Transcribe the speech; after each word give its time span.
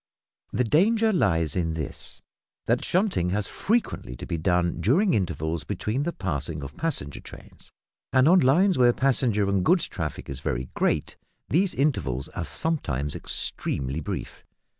The 0.51 0.63
danger 0.63 1.13
lies 1.13 1.55
in 1.55 1.75
this, 1.75 2.23
that 2.65 2.83
shunting 2.83 3.29
has 3.33 3.45
frequently 3.45 4.15
to 4.15 4.25
be 4.25 4.35
done 4.35 4.77
during 4.81 5.13
intervals 5.13 5.63
between 5.63 6.01
the 6.01 6.11
passing 6.11 6.63
of 6.63 6.75
passenger 6.75 7.19
trains, 7.21 7.71
and, 8.11 8.27
on 8.27 8.39
lines 8.39 8.79
where 8.79 8.93
passenger 8.93 9.47
and 9.47 9.63
goods 9.63 9.87
traffic 9.87 10.27
is 10.27 10.39
very 10.39 10.69
great, 10.73 11.17
these 11.49 11.75
intervals 11.75 12.29
are 12.29 12.45
sometimes 12.45 13.13
extremely 13.15 13.99
brief. 13.99 14.43